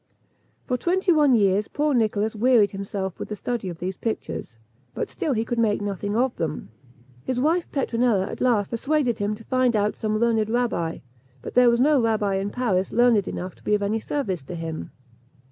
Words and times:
For 0.65 0.77
twenty 0.77 1.11
one 1.11 1.35
years 1.35 1.67
poor 1.67 1.93
Nicholas 1.93 2.35
wearied 2.35 2.71
himself 2.71 3.19
with 3.19 3.29
the 3.29 3.35
study 3.35 3.69
of 3.69 3.77
these 3.77 3.97
pictures, 3.97 4.57
but 4.95 5.09
still 5.09 5.33
he 5.33 5.45
could 5.45 5.59
make 5.59 5.79
nothing 5.79 6.15
of 6.15 6.35
them. 6.37 6.69
His 7.23 7.39
wife 7.39 7.69
Petronella 7.71 8.25
at 8.25 8.41
last 8.41 8.71
persuaded 8.71 9.19
him 9.19 9.35
to 9.35 9.43
find 9.43 9.75
out 9.75 9.95
some 9.95 10.17
learned 10.17 10.49
rabbi; 10.49 11.01
but 11.43 11.53
there 11.53 11.69
was 11.69 11.79
no 11.79 12.01
rabbi 12.01 12.37
in 12.37 12.49
Paris 12.49 12.91
learned 12.91 13.27
enough 13.27 13.53
to 13.53 13.63
be 13.63 13.75
of 13.75 13.83
any 13.83 13.99
service 13.99 14.43
to 14.45 14.55
him. 14.55 14.89